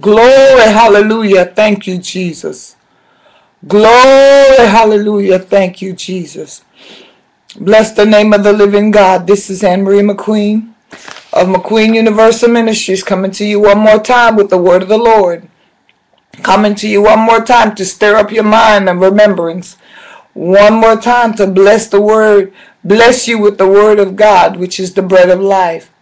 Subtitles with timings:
[0.00, 1.46] Glory, hallelujah.
[1.46, 2.76] Thank you, Jesus.
[3.66, 5.38] Glory, hallelujah.
[5.38, 6.64] Thank you, Jesus.
[7.60, 9.26] Bless the name of the living God.
[9.26, 10.74] This is Annmarie McQueen
[11.32, 14.98] of McQueen Universal Ministries coming to you one more time with the word of the
[14.98, 15.48] Lord.
[16.42, 19.76] Coming to you one more time to stir up your mind and remembrance.
[20.34, 22.52] One more time to bless the word,
[22.82, 25.92] bless you with the word of God, which is the bread of life.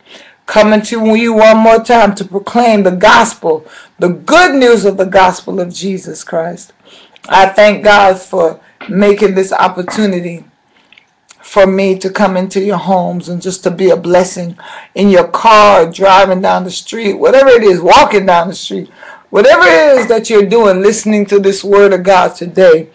[0.46, 3.66] Coming to you one more time to proclaim the gospel,
[3.98, 6.72] the good news of the gospel of Jesus Christ.
[7.28, 10.44] I thank God for making this opportunity
[11.40, 14.58] for me to come into your homes and just to be a blessing
[14.94, 18.88] in your car, driving down the street, whatever it is, walking down the street,
[19.30, 22.90] whatever it is that you're doing, listening to this word of God today.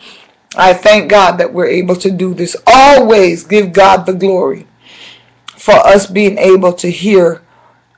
[0.56, 2.56] I thank God that we're able to do this.
[2.68, 4.67] Always give God the glory
[5.68, 7.42] for us being able to hear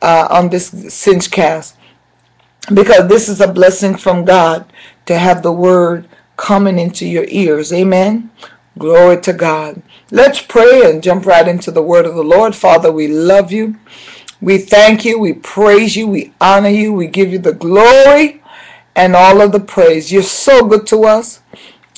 [0.01, 1.75] uh, on this Cinchcast
[2.73, 4.65] because this is a blessing from God
[5.05, 7.71] to have the word coming into your ears.
[7.71, 8.31] Amen.
[8.79, 9.83] Glory to God.
[10.09, 12.55] Let's pray and jump right into the word of the Lord.
[12.55, 13.75] Father, we love you.
[14.41, 15.19] We thank you.
[15.19, 16.07] We praise you.
[16.07, 16.91] We honor you.
[16.91, 18.41] We give you the glory
[18.95, 20.11] and all of the praise.
[20.11, 21.43] You're so good to us.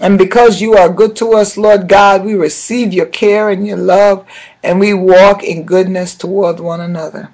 [0.02, 3.77] And because you are good to us, Lord God, we receive your care and your
[3.77, 4.25] love,
[4.63, 7.30] and we walk in goodness toward one another.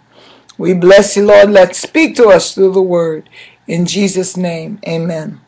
[0.58, 1.50] We bless you, Lord.
[1.50, 3.30] Let's speak to us through the word.
[3.68, 5.40] In Jesus' name, amen.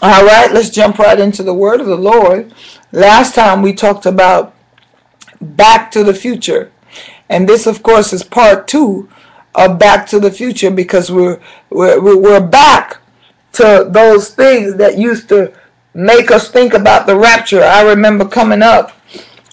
[0.00, 2.54] All right, let's jump right into the word of the Lord.
[2.92, 4.54] Last time we talked about
[5.38, 6.72] Back to the Future.
[7.28, 9.10] And this, of course, is part two
[9.54, 13.02] of Back to the Future because we're, we're, we're back
[13.52, 15.52] to those things that used to
[15.94, 17.62] make us think about the rapture.
[17.62, 18.92] I remember coming up,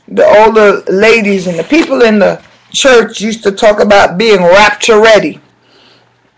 [0.08, 5.00] the older ladies and the people in the church used to talk about being rapture
[5.00, 5.42] ready.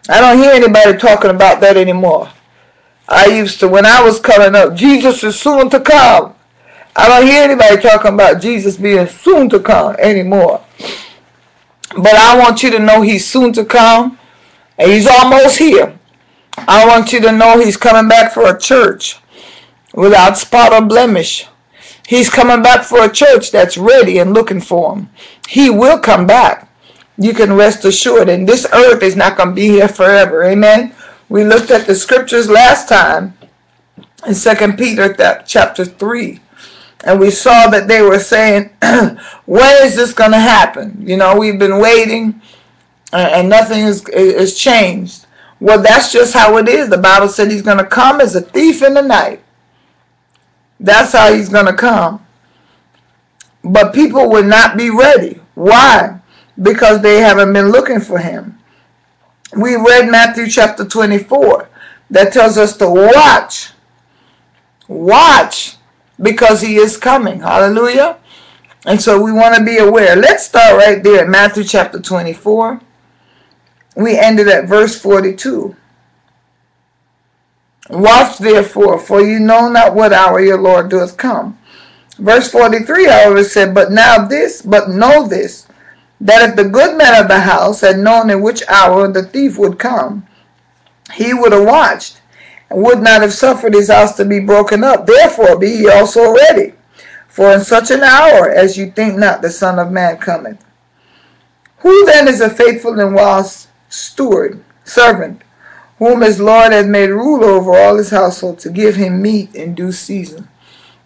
[0.09, 2.29] I don't hear anybody talking about that anymore.
[3.07, 6.33] I used to, when I was coming up, Jesus is soon to come.
[6.95, 10.63] I don't hear anybody talking about Jesus being soon to come anymore.
[11.95, 14.17] But I want you to know he's soon to come.
[14.77, 15.97] And he's almost here.
[16.57, 19.20] I want you to know he's coming back for a church
[19.93, 21.47] without spot or blemish.
[22.07, 25.09] He's coming back for a church that's ready and looking for him.
[25.47, 26.69] He will come back.
[27.17, 28.29] You can rest assured.
[28.29, 30.43] And this earth is not going to be here forever.
[30.43, 30.93] Amen.
[31.29, 33.37] We looked at the scriptures last time
[34.27, 35.13] in Second Peter
[35.45, 36.39] chapter 3.
[37.03, 38.69] And we saw that they were saying,
[39.45, 41.03] when is this going to happen?
[41.07, 42.41] You know, we've been waiting
[43.13, 45.25] and nothing is, is changed.
[45.59, 46.89] Well, that's just how it is.
[46.89, 49.41] The Bible said he's going to come as a thief in the night.
[50.81, 52.25] That's how he's going to come.
[53.63, 55.39] But people will not be ready.
[55.53, 56.19] Why?
[56.61, 58.57] Because they haven't been looking for him
[59.55, 61.69] we read Matthew chapter 24
[62.09, 63.71] that tells us to watch.
[64.87, 65.77] Watch
[66.21, 67.39] because he is coming.
[67.39, 68.17] Hallelujah.
[68.85, 70.15] And so we want to be aware.
[70.15, 72.81] Let's start right there at Matthew chapter 24.
[73.95, 75.75] We ended at verse 42.
[77.91, 81.57] Watch therefore, for you know not what hour your Lord doeth come.
[82.17, 85.67] Verse 43, however, said, But now this, but know this,
[86.21, 89.57] that if the good man of the house had known in which hour the thief
[89.57, 90.25] would come,
[91.13, 92.21] he would have watched,
[92.69, 95.05] and would not have suffered his house to be broken up.
[95.05, 96.73] Therefore be ye also ready,
[97.27, 100.63] for in such an hour as you think not the Son of Man cometh.
[101.79, 105.41] Who then is a faithful and wise steward, servant,
[106.01, 109.75] whom his Lord has made ruler over all his household, to give him meat in
[109.75, 110.47] due season?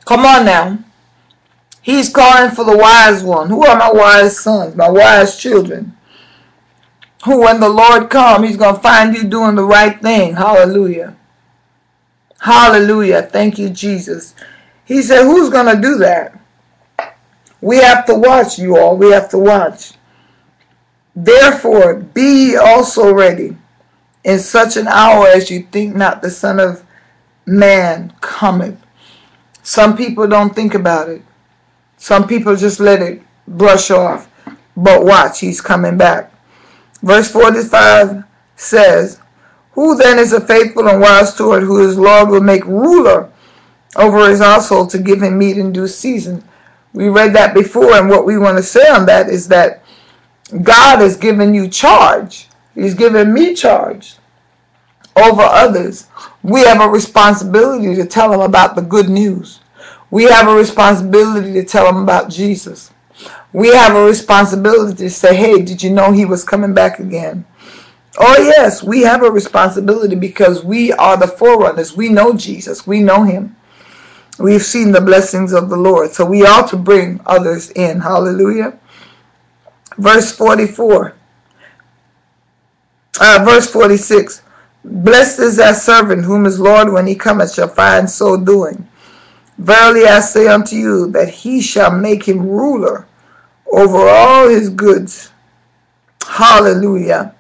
[0.06, 0.80] Come on now.
[1.82, 3.50] He's calling for the wise one.
[3.50, 5.98] Who are my wise sons, my wise children?
[7.26, 10.36] Who, when the Lord come, he's going to find you doing the right thing.
[10.36, 11.18] Hallelujah.
[12.40, 13.24] Hallelujah.
[13.24, 14.34] Thank you, Jesus.
[14.86, 16.40] He said, who's going to do that?
[17.60, 18.96] We have to watch, you all.
[18.96, 19.92] We have to watch.
[21.14, 23.58] Therefore, be also ready
[24.26, 26.84] in such an hour as you think not the Son of
[27.46, 28.84] Man cometh.
[29.62, 31.22] Some people don't think about it.
[31.98, 34.28] Some people just let it brush off.
[34.76, 36.34] But watch, he's coming back.
[37.02, 38.24] Verse 45
[38.56, 39.22] says,
[39.74, 43.32] Who then is a faithful and wise steward who his Lord will make ruler
[43.96, 46.44] over his household to give him meat in due season?
[46.94, 49.84] We read that before, and what we want to say on that is that
[50.64, 52.48] God has given you charge.
[52.76, 54.18] He's given me charge
[55.16, 56.08] over others.
[56.44, 59.62] We have a responsibility to tell them about the good news.
[60.12, 62.92] We have a responsibility to tell them about Jesus.
[63.54, 67.46] We have a responsibility to say, hey, did you know he was coming back again?
[68.18, 71.98] Oh, yes, we have a responsibility because we are the forerunners.
[71.98, 73.56] We know Jesus, we know Him.
[74.40, 76.12] We've seen the blessings of the Lord.
[76.12, 78.02] So we ought to bring others in.
[78.02, 78.78] Hallelujah.
[79.98, 81.16] Verse 44.
[83.20, 84.42] Uh, verse 46.
[84.84, 88.88] Blessed is that servant whom his Lord, when he cometh, shall find so doing.
[89.58, 93.08] Verily I say unto you that he shall make him ruler
[93.72, 95.32] over all his goods.
[96.28, 97.34] Hallelujah.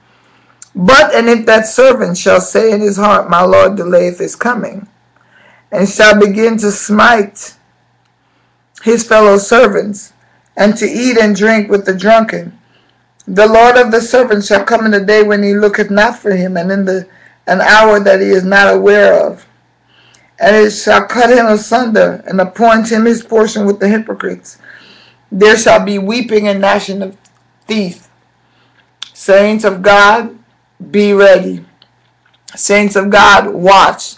[0.73, 4.87] But and if that servant shall say in his heart, My Lord delayeth his coming,
[5.71, 7.55] and shall begin to smite
[8.83, 10.13] his fellow servants,
[10.57, 12.57] and to eat and drink with the drunken,
[13.27, 16.31] the Lord of the servant shall come in the day when he looketh not for
[16.31, 17.07] him, and in the
[17.47, 19.45] an hour that he is not aware of.
[20.39, 24.57] And it shall cut him asunder, and appoint him his portion with the hypocrites.
[25.31, 27.17] There shall be weeping and gnashing of
[27.67, 28.09] teeth.
[29.13, 30.37] Saints of God,
[30.91, 31.65] be ready.
[32.55, 34.15] Saints of God, watch.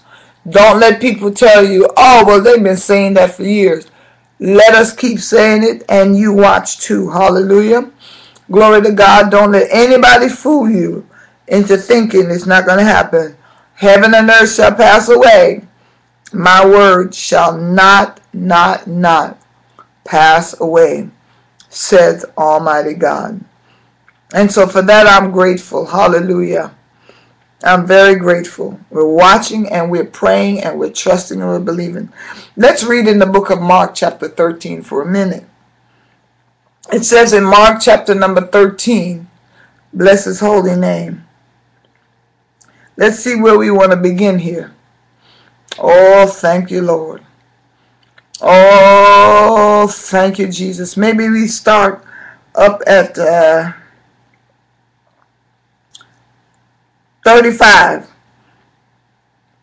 [0.49, 3.87] Don't let people tell you, oh, well, they've been saying that for years.
[4.39, 7.09] Let us keep saying it, and you watch too.
[7.09, 7.91] Hallelujah.
[8.49, 9.31] Glory to God.
[9.31, 11.07] Don't let anybody fool you
[11.47, 13.37] into thinking it's not going to happen.
[13.75, 15.67] Heaven and earth shall pass away.
[16.33, 19.39] My word shall not, not, not
[20.03, 21.09] pass away,
[21.69, 23.43] says Almighty God.
[24.33, 25.85] And so for that, I'm grateful.
[25.85, 26.73] Hallelujah.
[27.63, 28.79] I'm very grateful.
[28.89, 32.11] We're watching and we're praying and we're trusting and we're believing.
[32.55, 35.45] Let's read in the book of Mark, chapter 13, for a minute.
[36.91, 39.27] It says in Mark, chapter number 13,
[39.93, 41.25] bless his holy name.
[42.95, 44.73] Let's see where we want to begin here.
[45.77, 47.23] Oh, thank you, Lord.
[48.41, 50.95] Oh, thank you, Jesus.
[50.95, 52.03] Maybe we start
[52.55, 53.73] up at uh,
[57.25, 58.09] 35.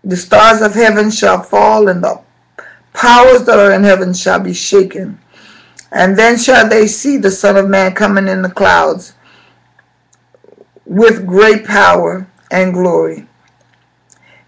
[0.05, 2.21] The stars of heaven shall fall, and the
[2.93, 5.19] powers that are in heaven shall be shaken.
[5.95, 9.15] And then shall they see the Son of Man coming in the clouds
[10.85, 13.29] with great power and glory.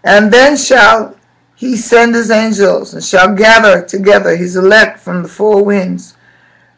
[0.03, 1.17] And then shall
[1.55, 6.15] he send his angels, and shall gather together his elect from the four winds,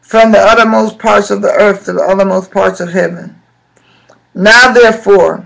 [0.00, 3.42] from the uttermost parts of the earth to the uttermost parts of heaven.
[4.34, 5.44] Now therefore,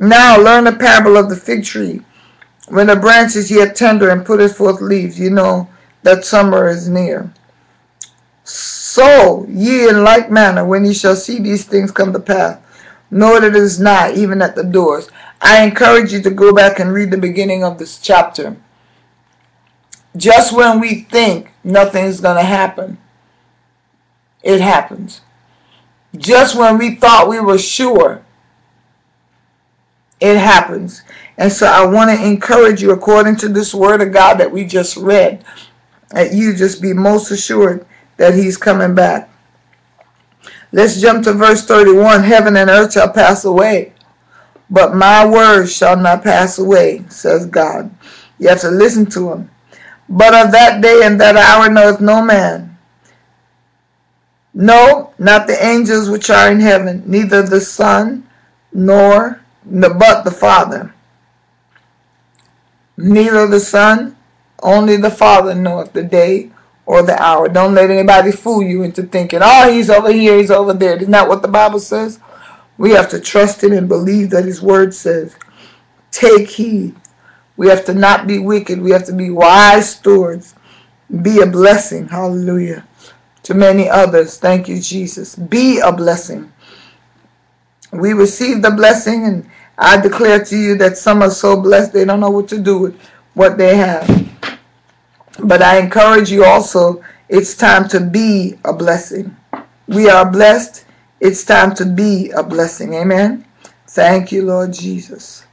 [0.00, 2.02] now learn the parable of the fig tree.
[2.68, 5.70] When the branch is yet tender and putteth forth leaves, you know
[6.02, 7.32] that summer is near.
[8.90, 12.58] So ye in like manner, when ye shall see these things come to pass,
[13.08, 15.08] know that it is nigh, even at the doors.
[15.40, 18.56] I encourage you to go back and read the beginning of this chapter.
[20.16, 22.98] Just when we think nothing's going to happen,
[24.42, 25.20] it happens.
[26.16, 28.24] Just when we thought we were sure,
[30.18, 31.04] it happens.
[31.38, 34.64] And so I want to encourage you, according to this word of God that we
[34.64, 35.44] just read,
[36.10, 37.86] that you just be most assured
[38.20, 39.30] that he's coming back.
[40.72, 42.22] Let's jump to verse 31.
[42.22, 43.94] Heaven and earth shall pass away,
[44.68, 47.90] but my words shall not pass away, says God.
[48.38, 49.50] You have to listen to him.
[50.06, 52.76] But of that day and that hour knoweth no man.
[54.52, 58.28] No, not the angels which are in heaven, neither the Son,
[58.70, 60.94] nor but the Father.
[62.98, 64.14] Neither the Son,
[64.62, 66.50] only the Father knoweth the day
[66.86, 67.48] or the hour.
[67.48, 70.96] Don't let anybody fool you into thinking, oh, he's over here, he's over there.
[70.96, 72.20] Isn't that what the Bible says?
[72.80, 75.36] We have to trust Him and believe that His Word says.
[76.10, 76.96] Take heed.
[77.58, 78.80] We have to not be wicked.
[78.80, 80.54] We have to be wise stewards.
[81.20, 82.08] Be a blessing.
[82.08, 82.86] Hallelujah.
[83.42, 84.38] To many others.
[84.38, 85.36] Thank you, Jesus.
[85.36, 86.50] Be a blessing.
[87.92, 92.06] We receive the blessing, and I declare to you that some are so blessed they
[92.06, 93.00] don't know what to do with
[93.34, 94.08] what they have.
[95.44, 99.36] But I encourage you also, it's time to be a blessing.
[99.86, 100.84] We are blessed
[101.20, 102.94] it's time to be a blessing.
[102.94, 103.44] Amen.
[103.86, 105.44] Thank you, Lord Jesus.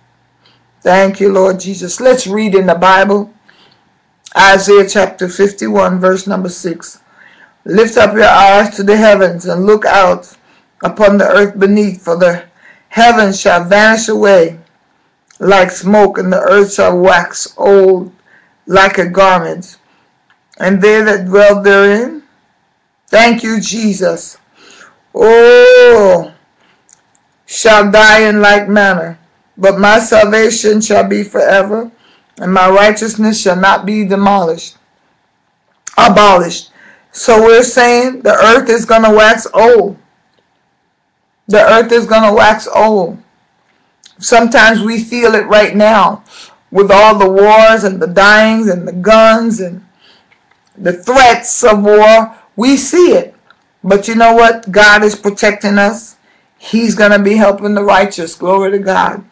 [0.79, 1.99] Thank you, Lord Jesus.
[1.99, 3.33] Let's read in the Bible.
[4.35, 7.01] Isaiah chapter 51, verse number 6.
[7.65, 10.37] Lift up your eyes to the heavens and look out
[10.81, 12.45] upon the earth beneath, for the
[12.87, 14.57] heavens shall vanish away
[15.39, 18.13] like smoke, and the earth shall wax old
[18.67, 19.77] like a garment.
[20.59, 22.23] And they that dwell therein,
[23.07, 24.37] thank you, Jesus
[25.19, 26.31] Oh,
[27.47, 29.17] shall die in like manner.
[29.57, 31.91] But my salvation shall be forever,
[32.39, 34.77] and my righteousness shall not be demolished,
[35.97, 36.69] abolished.
[37.11, 39.97] So we're saying the earth is going to wax old.
[41.47, 43.17] The earth is going to wax old.
[44.19, 46.23] Sometimes we feel it right now
[46.71, 49.85] with all the wars and the dyings and the guns and
[50.77, 52.35] the threats of war.
[52.55, 53.35] We see it.
[53.83, 54.71] But you know what?
[54.71, 56.17] God is protecting us.
[56.57, 58.35] He's going to be helping the righteous.
[58.35, 59.23] Glory to God.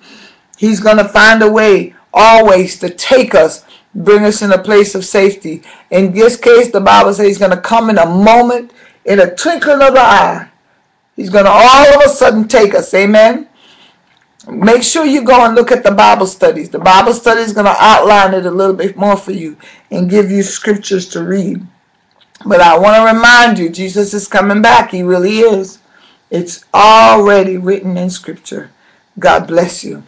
[0.57, 4.95] He's going to find a way always to take us, bring us in a place
[4.95, 5.63] of safety.
[5.91, 8.71] In this case, the Bible says he's going to come in a moment,
[9.03, 10.49] in a twinkling of the eye.
[11.15, 12.93] He's going to all of a sudden take us.
[12.93, 13.49] Amen.
[14.47, 16.69] Make sure you go and look at the Bible studies.
[16.69, 19.57] The Bible study is going to outline it a little bit more for you
[19.89, 21.65] and give you scriptures to read.
[22.45, 24.91] But I want to remind you, Jesus is coming back.
[24.91, 25.79] He really is.
[26.29, 28.71] It's already written in scripture.
[29.17, 30.03] God bless you.